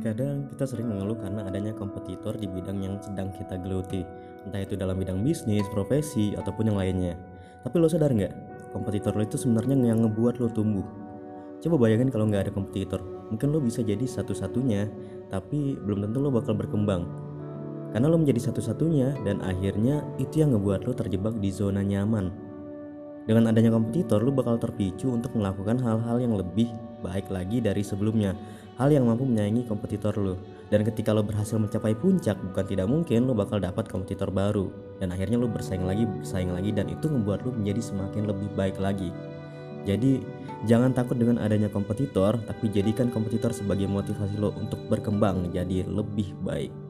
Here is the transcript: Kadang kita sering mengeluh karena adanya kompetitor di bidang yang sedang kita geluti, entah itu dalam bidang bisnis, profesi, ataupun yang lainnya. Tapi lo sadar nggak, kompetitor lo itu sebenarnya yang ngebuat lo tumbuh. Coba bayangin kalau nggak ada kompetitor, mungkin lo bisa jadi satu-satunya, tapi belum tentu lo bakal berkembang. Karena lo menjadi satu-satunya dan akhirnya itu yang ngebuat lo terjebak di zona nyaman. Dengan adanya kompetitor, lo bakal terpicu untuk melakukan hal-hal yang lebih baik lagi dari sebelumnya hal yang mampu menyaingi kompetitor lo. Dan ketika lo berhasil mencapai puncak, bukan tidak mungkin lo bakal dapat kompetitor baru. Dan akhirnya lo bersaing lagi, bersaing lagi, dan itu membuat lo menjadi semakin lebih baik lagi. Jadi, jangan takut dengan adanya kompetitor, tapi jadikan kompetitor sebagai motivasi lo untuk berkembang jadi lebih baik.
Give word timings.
Kadang 0.00 0.48
kita 0.48 0.64
sering 0.64 0.88
mengeluh 0.88 1.20
karena 1.20 1.44
adanya 1.44 1.76
kompetitor 1.76 2.32
di 2.32 2.48
bidang 2.48 2.80
yang 2.80 2.96
sedang 3.04 3.28
kita 3.36 3.60
geluti, 3.60 4.00
entah 4.48 4.64
itu 4.64 4.72
dalam 4.72 4.96
bidang 4.96 5.20
bisnis, 5.20 5.68
profesi, 5.68 6.32
ataupun 6.40 6.72
yang 6.72 6.80
lainnya. 6.80 7.20
Tapi 7.60 7.76
lo 7.76 7.84
sadar 7.84 8.08
nggak, 8.08 8.32
kompetitor 8.72 9.12
lo 9.12 9.28
itu 9.28 9.36
sebenarnya 9.36 9.76
yang 9.92 10.00
ngebuat 10.00 10.40
lo 10.40 10.48
tumbuh. 10.48 10.88
Coba 11.60 11.76
bayangin 11.76 12.08
kalau 12.08 12.24
nggak 12.32 12.48
ada 12.48 12.52
kompetitor, 12.56 13.04
mungkin 13.28 13.52
lo 13.52 13.60
bisa 13.60 13.84
jadi 13.84 14.00
satu-satunya, 14.00 14.88
tapi 15.28 15.76
belum 15.76 16.08
tentu 16.08 16.24
lo 16.24 16.32
bakal 16.32 16.56
berkembang. 16.56 17.04
Karena 17.92 18.08
lo 18.08 18.16
menjadi 18.16 18.48
satu-satunya 18.48 19.20
dan 19.28 19.44
akhirnya 19.44 20.00
itu 20.16 20.40
yang 20.40 20.56
ngebuat 20.56 20.88
lo 20.88 20.96
terjebak 20.96 21.36
di 21.44 21.52
zona 21.52 21.84
nyaman. 21.84 22.32
Dengan 23.28 23.52
adanya 23.52 23.76
kompetitor, 23.76 24.24
lo 24.24 24.32
bakal 24.32 24.56
terpicu 24.56 25.12
untuk 25.12 25.36
melakukan 25.36 25.76
hal-hal 25.76 26.16
yang 26.24 26.32
lebih 26.40 26.72
baik 27.00 27.32
lagi 27.32 27.58
dari 27.64 27.80
sebelumnya 27.80 28.36
hal 28.80 28.88
yang 28.88 29.04
mampu 29.04 29.28
menyaingi 29.28 29.68
kompetitor 29.68 30.16
lo. 30.16 30.40
Dan 30.72 30.86
ketika 30.88 31.12
lo 31.12 31.20
berhasil 31.20 31.60
mencapai 31.60 31.92
puncak, 31.92 32.40
bukan 32.40 32.64
tidak 32.64 32.86
mungkin 32.88 33.28
lo 33.28 33.36
bakal 33.36 33.60
dapat 33.60 33.90
kompetitor 33.90 34.32
baru. 34.32 34.72
Dan 35.02 35.12
akhirnya 35.12 35.36
lo 35.36 35.50
bersaing 35.50 35.84
lagi, 35.84 36.08
bersaing 36.08 36.54
lagi, 36.54 36.72
dan 36.72 36.88
itu 36.88 37.10
membuat 37.10 37.44
lo 37.44 37.52
menjadi 37.52 37.92
semakin 37.92 38.24
lebih 38.24 38.48
baik 38.56 38.80
lagi. 38.80 39.12
Jadi, 39.84 40.24
jangan 40.68 40.92
takut 40.96 41.16
dengan 41.16 41.40
adanya 41.40 41.68
kompetitor, 41.68 42.40
tapi 42.44 42.72
jadikan 42.72 43.08
kompetitor 43.12 43.52
sebagai 43.52 43.88
motivasi 43.88 44.36
lo 44.40 44.52
untuk 44.56 44.80
berkembang 44.88 45.52
jadi 45.52 45.84
lebih 45.88 46.32
baik. 46.40 46.89